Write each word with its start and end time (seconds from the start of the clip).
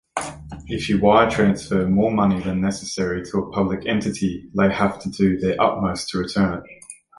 If 0.65 0.89
you 0.89 0.99
wire 0.99 1.29
transfer 1.29 1.87
more 1.87 2.11
money 2.11 2.41
than 2.41 2.59
necessary 2.59 3.23
to 3.27 3.37
a 3.37 3.51
public 3.51 3.85
entity, 3.85 4.49
they 4.57 4.73
have 4.73 4.99
to 5.03 5.11
do 5.11 5.37
their 5.37 5.61
utmost 5.61 6.09
to 6.09 6.17
return 6.17 6.57
it. 6.57 6.63